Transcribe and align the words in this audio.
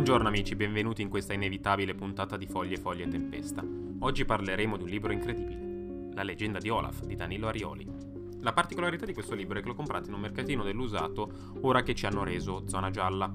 Buongiorno 0.00 0.28
amici, 0.28 0.56
benvenuti 0.56 1.02
in 1.02 1.10
questa 1.10 1.34
inevitabile 1.34 1.94
puntata 1.94 2.38
di 2.38 2.46
Foglie, 2.46 2.78
Foglie 2.78 3.04
e 3.04 3.08
Tempesta. 3.08 3.62
Oggi 3.98 4.24
parleremo 4.24 4.78
di 4.78 4.84
un 4.84 4.88
libro 4.88 5.12
incredibile, 5.12 6.14
La 6.14 6.22
leggenda 6.22 6.58
di 6.58 6.70
Olaf 6.70 7.04
di 7.04 7.14
Danilo 7.14 7.48
Arioli. 7.48 7.86
La 8.40 8.54
particolarità 8.54 9.04
di 9.04 9.12
questo 9.12 9.34
libro 9.34 9.58
è 9.58 9.60
che 9.60 9.68
l'ho 9.68 9.74
comprato 9.74 10.08
in 10.08 10.14
un 10.14 10.20
mercatino 10.20 10.64
dell'usato 10.64 11.30
ora 11.60 11.82
che 11.82 11.94
ci 11.94 12.06
hanno 12.06 12.24
reso 12.24 12.66
Zona 12.66 12.88
Gialla. 12.88 13.30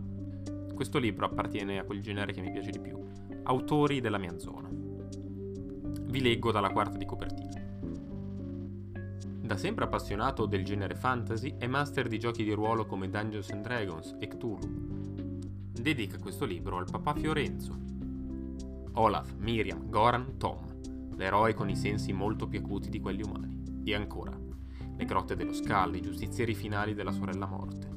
Questo 0.74 0.98
libro 0.98 1.28
appartiene 1.28 1.78
a 1.78 1.84
quel 1.84 2.02
genere 2.02 2.34
che 2.34 2.42
mi 2.42 2.52
piace 2.52 2.72
di 2.72 2.80
più, 2.80 2.98
autori 3.44 4.02
della 4.02 4.18
mia 4.18 4.36
zona. 4.40 4.68
Vi 4.68 6.20
leggo 6.20 6.52
dalla 6.52 6.72
quarta 6.72 6.98
di 6.98 7.06
copertina. 7.06 7.64
Da 9.40 9.56
sempre 9.56 9.84
appassionato 9.84 10.48
del 10.48 10.66
genere 10.66 10.96
fantasy, 10.96 11.58
è 11.60 11.68
master 11.68 12.08
di 12.08 12.18
giochi 12.18 12.44
di 12.44 12.54
ruolo 12.54 12.88
come 12.88 13.08
Dungeons 13.08 13.52
and 13.52 13.62
Dragons 13.62 14.16
e 14.20 14.28
Cthulhu. 14.28 14.95
Dedica 15.80 16.18
questo 16.18 16.46
libro 16.46 16.78
al 16.78 16.88
papà 16.90 17.14
Fiorenzo. 17.14 17.78
Olaf, 18.94 19.36
Miriam, 19.38 19.90
Goran, 19.90 20.38
Tom, 20.38 20.58
l'eroe 21.16 21.54
con 21.54 21.70
i 21.70 21.76
sensi 21.76 22.12
molto 22.12 22.48
più 22.48 22.60
acuti 22.60 22.90
di 22.90 23.00
quelli 23.00 23.22
umani. 23.22 23.84
E 23.84 23.94
ancora, 23.94 24.36
le 24.98 25.06
grotte 25.06 25.36
dello 25.36 25.54
Scalo, 25.54 25.96
i 25.96 26.02
giustizieri 26.02 26.56
finali 26.56 26.96
della 26.96 27.12
sorella 27.12 27.46
morte. 27.46 27.94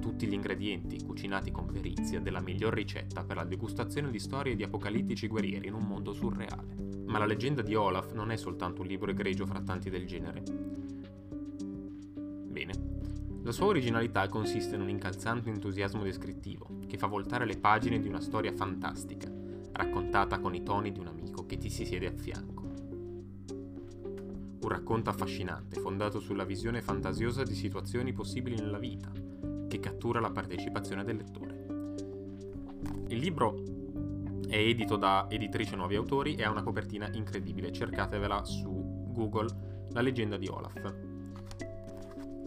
Tutti 0.00 0.26
gli 0.26 0.32
ingredienti, 0.32 1.02
cucinati 1.04 1.50
con 1.50 1.66
perizia, 1.66 2.20
della 2.20 2.40
miglior 2.40 2.72
ricetta 2.72 3.24
per 3.24 3.36
la 3.36 3.44
degustazione 3.44 4.10
di 4.10 4.18
storie 4.18 4.56
di 4.56 4.62
apocalittici 4.62 5.26
guerrieri 5.26 5.66
in 5.66 5.74
un 5.74 5.84
mondo 5.84 6.12
surreale. 6.12 6.76
Ma 7.06 7.18
la 7.18 7.26
leggenda 7.26 7.60
di 7.60 7.74
Olaf 7.74 8.12
non 8.14 8.30
è 8.30 8.36
soltanto 8.36 8.80
un 8.80 8.86
libro 8.86 9.10
egregio 9.10 9.44
fra 9.46 9.60
tanti 9.60 9.90
del 9.90 10.06
genere. 10.06 10.42
Bene, 12.48 12.95
la 13.46 13.52
sua 13.52 13.66
originalità 13.66 14.26
consiste 14.26 14.74
in 14.74 14.80
un 14.80 14.88
incalzante 14.88 15.50
entusiasmo 15.50 16.02
descrittivo 16.02 16.80
che 16.88 16.98
fa 16.98 17.06
voltare 17.06 17.46
le 17.46 17.56
pagine 17.56 18.00
di 18.00 18.08
una 18.08 18.20
storia 18.20 18.52
fantastica, 18.52 19.30
raccontata 19.70 20.40
con 20.40 20.52
i 20.56 20.64
toni 20.64 20.90
di 20.90 20.98
un 20.98 21.06
amico 21.06 21.46
che 21.46 21.56
ti 21.56 21.70
si 21.70 21.84
siede 21.84 22.08
a 22.08 22.12
fianco. 22.12 22.62
Un 24.62 24.68
racconto 24.68 25.10
affascinante, 25.10 25.78
fondato 25.78 26.18
sulla 26.18 26.42
visione 26.42 26.82
fantasiosa 26.82 27.44
di 27.44 27.54
situazioni 27.54 28.12
possibili 28.12 28.56
nella 28.56 28.80
vita, 28.80 29.12
che 29.68 29.78
cattura 29.78 30.18
la 30.18 30.32
partecipazione 30.32 31.04
del 31.04 31.18
lettore. 31.18 31.66
Il 33.06 33.18
libro 33.18 33.62
è 34.48 34.56
edito 34.56 34.96
da 34.96 35.28
editrice 35.30 35.76
Nuovi 35.76 35.94
Autori 35.94 36.34
e 36.34 36.42
ha 36.42 36.50
una 36.50 36.64
copertina 36.64 37.08
incredibile, 37.12 37.70
cercatevela 37.70 38.44
su 38.44 39.12
Google, 39.12 39.84
La 39.90 40.00
leggenda 40.00 40.36
di 40.36 40.48
Olaf. 40.48 41.05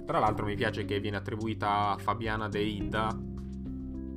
Tra 0.09 0.17
l'altro 0.17 0.43
mi 0.43 0.55
piace 0.55 0.85
che 0.85 0.99
viene 0.99 1.17
attribuita 1.17 1.91
a 1.91 1.97
Fabiana 1.99 2.49
De 2.49 2.59
Ida 2.59 3.15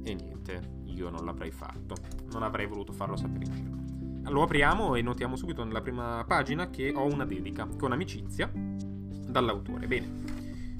e 0.02 0.14
niente, 0.14 0.84
io 0.86 1.10
non 1.10 1.22
l'avrei 1.26 1.50
fatto, 1.50 1.96
non 2.32 2.42
avrei 2.42 2.64
voluto 2.64 2.94
farlo 2.94 3.14
sapere 3.14 3.44
in 3.44 3.52
giro. 3.52 4.32
Lo 4.32 4.40
apriamo 4.40 4.94
e 4.94 5.02
notiamo 5.02 5.36
subito 5.36 5.62
nella 5.64 5.82
prima 5.82 6.24
pagina 6.26 6.70
che 6.70 6.94
ho 6.96 7.04
una 7.04 7.26
dedica 7.26 7.68
con 7.78 7.92
amicizia 7.92 8.50
dall'autore. 8.54 9.86
Bene, 9.86 10.08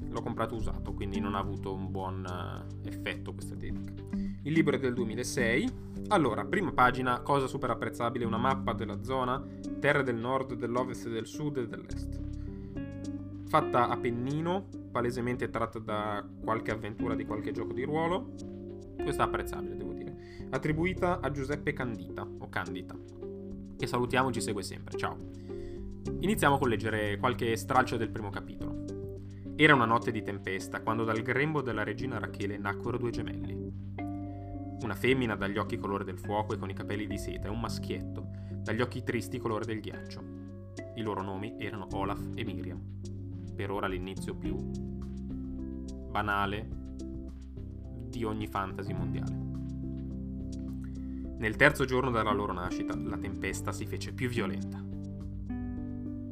l'ho 0.09 0.21
comprato 0.23 0.55
usato, 0.55 0.95
quindi 0.95 1.19
non 1.19 1.35
ha 1.35 1.39
avuto 1.39 1.71
un 1.71 1.91
buon 1.91 2.25
uh, 2.27 2.87
effetto 2.87 3.35
questa 3.35 3.53
dedica. 3.53 3.93
Il 4.41 4.51
libro 4.51 4.77
è 4.77 4.79
del 4.79 4.95
2006. 4.95 6.07
Allora, 6.07 6.43
prima 6.43 6.71
pagina, 6.71 7.19
cosa 7.19 7.45
super 7.45 7.69
apprezzabile, 7.69 8.25
una 8.25 8.37
mappa 8.37 8.73
della 8.73 9.03
zona, 9.03 9.39
terre 9.79 10.01
del 10.01 10.15
nord, 10.15 10.55
dell'ovest, 10.55 11.07
del 11.07 11.27
sud 11.27 11.57
e 11.57 11.67
dell'est. 11.67 12.22
Fatta 13.53 13.87
a 13.87 13.97
pennino, 13.97 14.67
palesemente 14.91 15.51
tratta 15.51 15.77
da 15.77 16.27
qualche 16.43 16.71
avventura 16.71 17.13
di 17.13 17.23
qualche 17.23 17.51
gioco 17.51 17.71
di 17.71 17.83
ruolo. 17.83 18.33
Questa 18.99 19.21
è 19.21 19.25
apprezzabile, 19.27 19.77
devo 19.77 19.93
dire. 19.93 20.47
Attribuita 20.49 21.19
a 21.19 21.29
Giuseppe 21.29 21.71
Candita, 21.71 22.23
o 22.23 22.49
Candita, 22.49 22.97
che 23.77 23.85
salutiamo, 23.85 24.31
ci 24.31 24.41
segue 24.41 24.63
sempre. 24.63 24.97
Ciao. 24.97 25.15
Iniziamo 26.21 26.57
con 26.57 26.67
leggere 26.67 27.19
qualche 27.19 27.55
stralcio 27.55 27.95
del 27.95 28.09
primo 28.09 28.31
capitolo. 28.31 28.85
Era 29.55 29.75
una 29.75 29.85
notte 29.85 30.09
di 30.09 30.23
tempesta 30.23 30.81
quando 30.81 31.03
dal 31.03 31.21
grembo 31.21 31.61
della 31.61 31.83
regina 31.83 32.17
Rachele 32.17 32.57
nacquero 32.57 32.97
due 32.97 33.11
gemelli. 33.11 33.71
Una 34.81 34.95
femmina 34.95 35.35
dagli 35.35 35.59
occhi 35.59 35.77
colore 35.77 36.03
del 36.03 36.17
fuoco 36.17 36.55
e 36.55 36.57
con 36.57 36.71
i 36.71 36.73
capelli 36.73 37.05
di 37.05 37.19
seta 37.19 37.49
e 37.49 37.51
un 37.51 37.59
maschietto 37.59 38.31
dagli 38.63 38.81
occhi 38.81 39.03
tristi 39.03 39.37
colore 39.37 39.65
del 39.65 39.79
ghiaccio. 39.79 40.23
I 40.95 41.03
loro 41.03 41.21
nomi 41.21 41.55
erano 41.59 41.87
Olaf 41.91 42.19
e 42.33 42.43
Miriam 42.43 42.81
per 43.53 43.71
ora 43.71 43.87
l'inizio 43.87 44.35
più 44.35 44.55
banale 46.09 46.67
di 48.09 48.23
ogni 48.23 48.47
fantasy 48.47 48.93
mondiale. 48.93 49.41
Nel 51.37 51.55
terzo 51.55 51.85
giorno 51.85 52.11
dalla 52.11 52.31
loro 52.31 52.53
nascita, 52.53 52.95
la 52.95 53.17
tempesta 53.17 53.71
si 53.71 53.85
fece 53.85 54.13
più 54.13 54.29
violenta. 54.29 54.81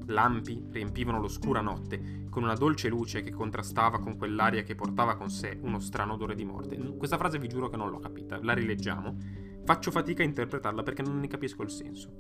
Lampi 0.05 0.67
riempivano 0.69 1.19
l'oscura 1.19 1.61
notte 1.61 2.27
con 2.29 2.43
una 2.43 2.53
dolce 2.53 2.87
luce 2.87 3.21
che 3.21 3.31
contrastava 3.31 3.99
con 3.99 4.15
quell'aria 4.15 4.63
che 4.63 4.75
portava 4.75 5.15
con 5.15 5.29
sé 5.29 5.57
uno 5.61 5.79
strano 5.79 6.13
odore 6.13 6.35
di 6.35 6.45
morte. 6.45 6.77
Questa 6.77 7.17
frase 7.17 7.39
vi 7.39 7.49
giuro 7.49 7.69
che 7.69 7.77
non 7.77 7.89
l'ho 7.89 7.99
capita, 7.99 8.39
la 8.41 8.53
rileggiamo. 8.53 9.17
Faccio 9.65 9.91
fatica 9.91 10.23
a 10.23 10.25
interpretarla 10.25 10.83
perché 10.83 11.01
non 11.01 11.19
ne 11.19 11.27
capisco 11.27 11.63
il 11.63 11.69
senso. 11.69 12.13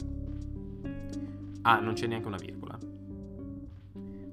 Ah, 1.61 1.79
non 1.79 1.93
c'è 1.93 2.07
neanche 2.07 2.27
una 2.27 2.37
virgola. 2.37 2.90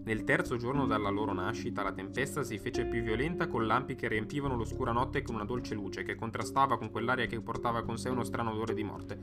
Nel 0.08 0.24
terzo 0.24 0.56
giorno 0.56 0.86
dalla 0.86 1.10
loro 1.10 1.34
nascita 1.34 1.82
la 1.82 1.92
tempesta 1.92 2.42
si 2.42 2.56
fece 2.56 2.86
più 2.86 3.02
violenta 3.02 3.46
con 3.46 3.66
lampi 3.66 3.94
che 3.94 4.08
riempivano 4.08 4.56
l'oscura 4.56 4.90
notte 4.90 5.20
con 5.20 5.34
una 5.34 5.44
dolce 5.44 5.74
luce 5.74 6.02
che 6.02 6.14
contrastava 6.14 6.78
con 6.78 6.90
quell'aria 6.90 7.26
che 7.26 7.38
portava 7.42 7.82
con 7.82 7.98
sé 7.98 8.08
uno 8.08 8.24
strano 8.24 8.52
odore 8.52 8.72
di 8.72 8.84
morte. 8.84 9.18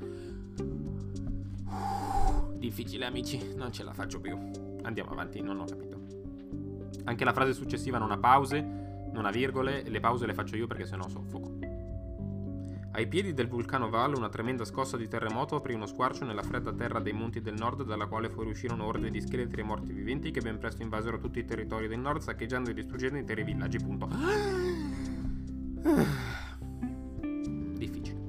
Difficile 2.60 3.06
amici, 3.06 3.56
non 3.56 3.72
ce 3.72 3.82
la 3.82 3.94
faccio 3.94 4.22
più. 4.22 4.38
Andiamo 4.84 5.10
avanti, 5.10 5.42
non 5.42 5.60
ho 5.60 5.66
capito. 5.66 6.02
Anche 7.06 7.26
la 7.26 7.34
frase 7.34 7.54
successiva 7.54 7.98
non 7.98 8.12
ha 8.12 8.20
pause, 8.20 8.62
non 9.12 9.26
ha 9.26 9.32
virgole, 9.32 9.90
le 9.90 10.00
pause 10.00 10.28
le 10.28 10.36
faccio 10.36 10.56
io 10.56 10.68
perché 10.68 10.86
sennò 10.86 11.10
soffoco. 11.10 11.55
Ai 12.96 13.08
piedi 13.08 13.34
del 13.34 13.50
vulcano 13.50 13.90
Val 13.90 14.16
una 14.16 14.30
tremenda 14.30 14.64
scossa 14.64 14.96
di 14.96 15.10
terremoto 15.10 15.58
aprì 15.58 15.74
uno 15.74 15.86
squarcio 15.86 16.24
nella 16.24 16.42
fredda 16.42 16.72
terra 16.72 17.02
dei 17.02 17.12
monti 17.12 17.42
del 17.42 17.56
nord 17.56 17.84
dalla 17.84 18.06
quale 18.06 18.30
fuoriuscirono 18.30 18.86
orde 18.86 19.12
di 19.12 19.20
scheletri 19.20 19.60
e 19.60 19.64
morti 19.66 19.92
viventi 19.92 20.32
che 20.32 20.40
ben 20.40 20.58
presto 20.58 20.82
invasero 20.82 21.20
tutti 21.20 21.40
i 21.40 21.44
territori 21.44 21.90
del 21.90 22.00
nord 22.00 22.22
saccheggiando 22.22 22.70
e 22.70 22.74
distruggendo 22.74 23.18
interi 23.18 23.44
villaggi. 23.44 23.80
Punto. 23.80 24.08
Difficile. 27.74 28.20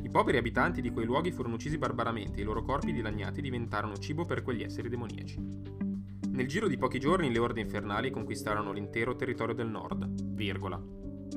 I 0.00 0.08
poveri 0.08 0.36
abitanti 0.36 0.80
di 0.80 0.92
quei 0.92 1.06
luoghi 1.06 1.32
furono 1.32 1.56
uccisi 1.56 1.76
barbaramente 1.76 2.38
e 2.38 2.42
i 2.42 2.44
loro 2.44 2.62
corpi 2.62 2.92
dilaniati 2.92 3.42
diventarono 3.42 3.98
cibo 3.98 4.26
per 4.26 4.44
quegli 4.44 4.62
esseri 4.62 4.88
demoniaci. 4.88 5.38
Nel 6.28 6.46
giro 6.46 6.68
di 6.68 6.78
pochi 6.78 7.00
giorni 7.00 7.32
le 7.32 7.38
orde 7.40 7.60
infernali 7.60 8.12
conquistarono 8.12 8.70
l'intero 8.70 9.16
territorio 9.16 9.56
del 9.56 9.68
nord, 9.68 10.08
virgola, 10.34 10.80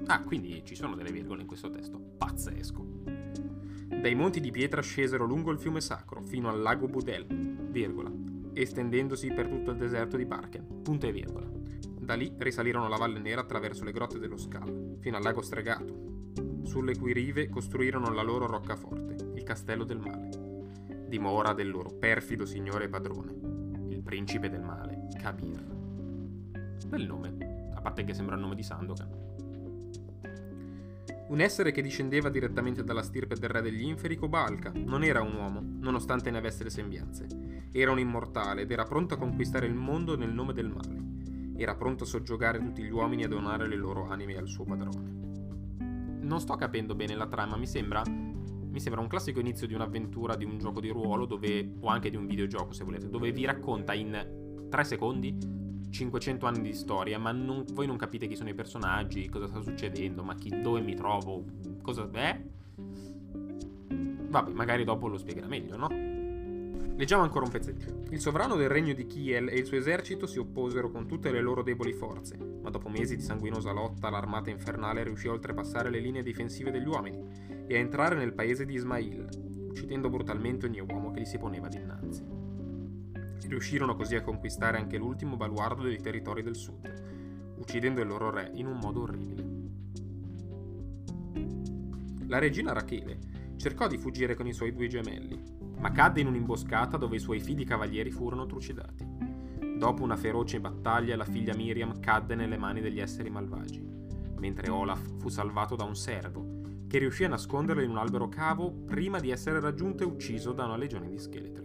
Ah, 0.07 0.23
quindi 0.23 0.61
ci 0.65 0.75
sono 0.75 0.95
delle 0.95 1.11
virgole 1.11 1.41
in 1.41 1.47
questo 1.47 1.69
testo. 1.69 1.99
Pazzesco. 2.17 3.03
Dai 3.87 4.15
monti 4.15 4.39
di 4.39 4.51
pietra 4.51 4.81
scesero 4.81 5.25
lungo 5.25 5.51
il 5.51 5.59
fiume 5.59 5.79
sacro, 5.79 6.23
fino 6.23 6.49
al 6.49 6.61
lago 6.61 6.87
Budel, 6.87 7.25
virgola, 7.69 8.11
estendendosi 8.53 9.29
per 9.29 9.47
tutto 9.47 9.71
il 9.71 9.77
deserto 9.77 10.17
di 10.17 10.25
Barken, 10.25 10.81
punto 10.81 11.07
e 11.07 11.11
virgola. 11.11 11.47
Da 11.99 12.15
lì 12.15 12.33
risalirono 12.37 12.89
la 12.89 12.97
Valle 12.97 13.19
Nera 13.19 13.41
attraverso 13.41 13.85
le 13.85 13.93
grotte 13.93 14.19
dello 14.19 14.35
Scal, 14.35 14.97
fino 14.99 15.15
al 15.15 15.23
lago 15.23 15.41
Stregato, 15.41 16.23
sulle 16.63 16.97
cui 16.97 17.13
rive 17.13 17.47
costruirono 17.47 18.11
la 18.11 18.23
loro 18.23 18.45
roccaforte, 18.45 19.15
il 19.35 19.43
Castello 19.43 19.85
del 19.85 19.99
Male, 19.99 21.07
dimora 21.07 21.53
del 21.53 21.69
loro 21.69 21.91
perfido 21.91 22.45
signore 22.45 22.85
e 22.85 22.89
padrone, 22.89 23.31
il 23.87 24.01
principe 24.03 24.49
del 24.49 24.63
male, 24.63 25.07
Kabir. 25.17 25.63
Bel 26.87 27.05
nome, 27.05 27.69
a 27.73 27.79
parte 27.79 28.03
che 28.03 28.13
sembra 28.13 28.35
il 28.35 28.41
nome 28.41 28.55
di 28.55 28.63
Sandokan. 28.63 29.21
Un 31.25 31.39
essere 31.39 31.71
che 31.71 31.81
discendeva 31.81 32.29
direttamente 32.29 32.83
dalla 32.83 33.01
stirpe 33.01 33.35
del 33.35 33.49
re 33.49 33.61
degli 33.61 33.83
inferi, 33.83 34.15
Cobalca, 34.15 34.71
non 34.73 35.03
era 35.03 35.21
un 35.21 35.35
uomo, 35.35 35.61
nonostante 35.63 36.29
ne 36.29 36.37
avesse 36.37 36.63
le 36.63 36.69
sembianze. 36.69 37.27
Era 37.71 37.91
un 37.91 37.99
immortale 37.99 38.61
ed 38.61 38.71
era 38.71 38.83
pronto 38.83 39.13
a 39.13 39.17
conquistare 39.17 39.65
il 39.65 39.73
mondo 39.73 40.17
nel 40.17 40.31
nome 40.31 40.53
del 40.53 40.69
male. 40.69 41.55
Era 41.55 41.75
pronto 41.75 42.03
a 42.03 42.07
soggiogare 42.07 42.59
tutti 42.59 42.83
gli 42.83 42.91
uomini 42.91 43.23
e 43.23 43.25
a 43.25 43.29
donare 43.29 43.67
le 43.67 43.75
loro 43.75 44.07
anime 44.09 44.35
al 44.35 44.47
suo 44.47 44.65
padrone. 44.65 45.21
Non 46.21 46.39
sto 46.39 46.55
capendo 46.55 46.93
bene 46.93 47.15
la 47.15 47.27
trama, 47.27 47.57
mi 47.57 47.67
sembra 47.67 48.03
mi 48.05 48.79
sembra 48.79 49.01
un 49.01 49.07
classico 49.07 49.39
inizio 49.39 49.67
di 49.67 49.75
un'avventura 49.75 50.35
di 50.35 50.45
un 50.45 50.57
gioco 50.57 50.81
di 50.81 50.89
ruolo 50.89 51.27
dove, 51.27 51.75
o 51.79 51.87
anche 51.89 52.09
di 52.09 52.15
un 52.15 52.25
videogioco 52.25 52.73
se 52.73 52.83
volete, 52.83 53.07
dove 53.07 53.31
vi 53.31 53.45
racconta 53.45 53.93
in 53.93 54.67
3 54.67 54.83
secondi 54.83 55.37
500 55.93 56.45
anni 56.47 56.61
di 56.61 56.73
storia, 56.73 57.19
ma 57.19 57.31
non, 57.31 57.63
voi 57.71 57.85
non 57.85 57.97
capite 57.97 58.27
chi 58.27 58.35
sono 58.35 58.49
i 58.49 58.55
personaggi, 58.55 59.29
cosa 59.29 59.47
sta 59.47 59.61
succedendo, 59.61 60.23
ma 60.23 60.33
chi, 60.35 60.49
dove 60.61 60.81
mi 60.81 60.95
trovo, 60.95 61.45
cosa... 61.81 62.09
Eh? 62.11 62.43
Vabbè, 64.27 64.51
magari 64.51 64.83
dopo 64.83 65.07
lo 65.07 65.17
spiegherà 65.17 65.47
meglio, 65.47 65.77
no? 65.77 65.87
Leggiamo 66.95 67.23
ancora 67.23 67.45
un 67.45 67.51
pezzettino. 67.51 68.01
Il 68.09 68.19
sovrano 68.19 68.55
del 68.55 68.69
regno 68.69 68.93
di 68.93 69.05
Kiel 69.05 69.49
e 69.49 69.55
il 69.55 69.65
suo 69.65 69.77
esercito 69.77 70.25
si 70.25 70.39
opposero 70.39 70.89
con 70.89 71.07
tutte 71.07 71.31
le 71.31 71.41
loro 71.41 71.61
deboli 71.61 71.93
forze, 71.93 72.37
ma 72.37 72.71
dopo 72.71 72.89
mesi 72.89 73.15
di 73.15 73.21
sanguinosa 73.21 73.71
lotta 73.71 74.09
l'armata 74.09 74.49
infernale 74.49 75.03
riuscì 75.03 75.27
a 75.27 75.31
oltrepassare 75.31 75.91
le 75.91 75.99
linee 75.99 76.23
difensive 76.23 76.71
degli 76.71 76.87
uomini 76.87 77.65
e 77.67 77.75
a 77.75 77.79
entrare 77.79 78.15
nel 78.15 78.33
paese 78.33 78.65
di 78.65 78.73
Ismail, 78.73 79.27
uccidendo 79.69 80.09
brutalmente 80.09 80.65
ogni 80.65 80.81
uomo 80.81 81.11
che 81.11 81.21
gli 81.21 81.25
si 81.25 81.37
poneva 81.37 81.67
dinanzi. 81.67 82.52
Riuscirono 83.47 83.95
così 83.95 84.15
a 84.15 84.21
conquistare 84.21 84.77
anche 84.77 84.97
l'ultimo 84.97 85.35
baluardo 85.35 85.83
dei 85.83 86.01
territori 86.01 86.41
del 86.41 86.55
sud, 86.55 87.53
uccidendo 87.57 88.01
il 88.01 88.07
loro 88.07 88.29
re 88.29 88.51
in 88.55 88.67
un 88.67 88.77
modo 88.77 89.01
orribile. 89.01 89.51
La 92.27 92.39
regina 92.39 92.73
Rachele 92.73 93.19
cercò 93.57 93.87
di 93.87 93.97
fuggire 93.97 94.33
con 94.35 94.47
i 94.47 94.53
suoi 94.53 94.73
due 94.73 94.87
gemelli, 94.87 95.39
ma 95.79 95.91
cadde 95.91 96.21
in 96.21 96.27
un'imboscata 96.27 96.97
dove 96.97 97.17
i 97.17 97.19
suoi 97.19 97.39
fidi 97.39 97.63
cavalieri 97.63 98.11
furono 98.11 98.45
trucidati. 98.45 99.05
Dopo 99.77 100.03
una 100.03 100.15
feroce 100.15 100.59
battaglia, 100.59 101.15
la 101.15 101.25
figlia 101.25 101.55
Miriam 101.55 101.99
cadde 101.99 102.35
nelle 102.35 102.57
mani 102.57 102.81
degli 102.81 102.99
esseri 102.99 103.29
malvagi, 103.29 103.85
mentre 104.37 104.71
Olaf 104.71 105.19
fu 105.19 105.29
salvato 105.29 105.75
da 105.75 105.83
un 105.83 105.95
servo 105.95 106.61
che 106.87 106.99
riuscì 106.99 107.23
a 107.23 107.29
nasconderlo 107.29 107.81
in 107.81 107.89
un 107.89 107.97
albero 107.97 108.29
cavo 108.29 108.71
prima 108.71 109.19
di 109.19 109.31
essere 109.31 109.59
raggiunto 109.59 110.03
e 110.03 110.05
ucciso 110.05 110.51
da 110.51 110.65
una 110.65 110.77
legione 110.77 111.09
di 111.09 111.17
scheletri. 111.17 111.62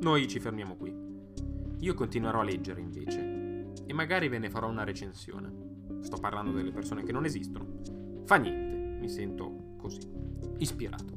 Noi 0.00 0.28
ci 0.28 0.38
fermiamo 0.38 0.76
qui. 0.76 0.94
Io 1.80 1.94
continuerò 1.94 2.40
a 2.40 2.44
leggere 2.44 2.80
invece 2.80 3.72
e 3.84 3.92
magari 3.92 4.28
ve 4.28 4.38
ne 4.38 4.48
farò 4.48 4.68
una 4.68 4.84
recensione. 4.84 5.50
Sto 6.00 6.18
parlando 6.18 6.52
delle 6.52 6.70
persone 6.70 7.02
che 7.02 7.12
non 7.12 7.24
esistono. 7.24 7.80
Fa 8.24 8.36
niente, 8.36 8.98
mi 9.00 9.08
sento 9.08 9.74
così, 9.76 10.00
ispirato. 10.58 11.16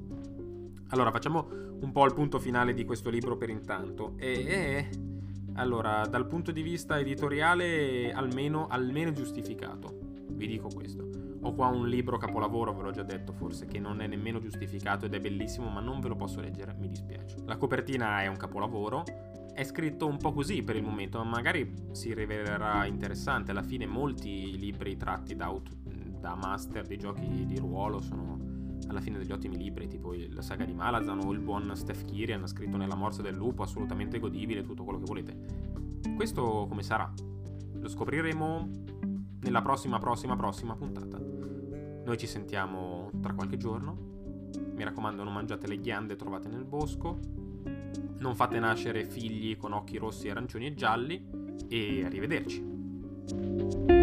Allora, 0.88 1.12
facciamo 1.12 1.48
un 1.80 1.92
po' 1.92 2.06
il 2.06 2.14
punto 2.14 2.40
finale 2.40 2.74
di 2.74 2.84
questo 2.84 3.10
libro 3.10 3.38
per 3.38 3.50
intanto. 3.50 4.14
E, 4.18 4.32
e 4.32 4.90
allora, 5.54 6.06
dal 6.08 6.26
punto 6.26 6.52
di 6.52 6.62
vista 6.62 7.00
editoriale, 7.00 8.12
almeno, 8.12 8.68
almeno 8.68 9.12
giustificato. 9.12 10.00
Vi 10.30 10.48
dico 10.48 10.70
questo. 10.74 11.31
Ho 11.44 11.54
qua 11.54 11.68
un 11.68 11.88
libro 11.88 12.18
capolavoro, 12.18 12.74
ve 12.74 12.84
l'ho 12.84 12.92
già 12.92 13.04
detto 13.04 13.34
forse, 13.34 13.66
che 13.66 13.80
non 13.80 14.00
è 14.02 14.08
nemmeno 14.08 14.40
giustificato 14.40 15.06
ed 15.06 15.14
è 15.16 15.20
bellissimo, 15.20 15.70
ma 15.70 15.80
non 15.80 16.00
ve 16.00 16.10
lo 16.10 16.16
posso 16.16 16.40
leggere, 16.40 16.76
mi 16.78 16.88
dispiace. 16.88 17.38
La 17.46 17.58
copertina 17.58 18.22
è 18.22 18.28
un 18.28 18.38
capolavoro, 18.38 19.04
è 19.54 19.64
scritto 19.64 20.06
un 20.06 20.18
po' 20.18 20.32
così 20.34 20.62
per 20.62 20.76
il 20.76 20.84
momento, 20.84 21.18
ma 21.18 21.26
magari 21.26 21.74
si 21.92 22.14
rivelerà 22.14 22.86
interessante. 22.86 23.52
Alla 23.52 23.64
fine 23.64 23.88
molti 23.88 24.58
libri 24.58 24.98
tratti 24.98 25.36
da, 25.36 25.52
da 26.20 26.36
master 26.36 26.86
di 26.86 26.98
giochi 26.98 27.46
di 27.46 27.58
ruolo 27.58 28.00
sono 28.00 28.38
alla 28.88 29.02
fine 29.02 29.18
degli 29.18 29.32
ottimi 29.32 29.58
libri, 29.58 29.88
tipo 29.88 30.14
la 30.14 30.42
saga 30.42 30.66
di 30.66 30.74
Malazan 30.74 31.22
o 31.24 31.32
il 31.32 31.40
buon 31.40 31.76
Steph 31.76 32.06
Kirian 32.06 32.46
scritto 32.48 32.78
nella 32.78 32.96
morsa 32.96 33.22
del 33.22 33.36
lupo, 33.36 33.64
assolutamente 33.64 34.20
godibile, 34.20 34.64
tutto 34.64 34.84
quello 34.84 35.00
che 35.00 35.06
volete. 35.06 35.38
Questo 36.16 36.68
come 36.68 36.84
sarà? 36.84 37.12
Lo 37.74 37.88
scopriremo 37.88 38.70
nella 39.42 39.62
prossima, 39.62 39.98
prossima, 39.98 40.36
prossima 40.36 40.76
puntata. 40.76 41.31
Noi 42.04 42.18
ci 42.18 42.28
sentiamo 42.28 43.12
tra 43.22 43.34
qualche 43.34 43.58
giorno. 43.58 44.10
Mi 44.76 44.84
raccomando, 44.84 45.24
non 45.24 45.34
mangiate 45.34 45.68
le 45.68 45.80
ghiande 45.80 46.16
trovate 46.16 46.48
nel 46.48 46.66
bosco. 46.66 47.20
Non 48.18 48.36
fate 48.36 48.60
nascere 48.60 49.06
figli 49.06 49.58
con 49.58 49.74
occhi 49.74 49.98
rossi, 49.98 50.30
arancioni 50.30 50.68
e 50.68 50.74
gialli. 50.74 51.26
E 51.68 52.04
arrivederci. 52.04 54.01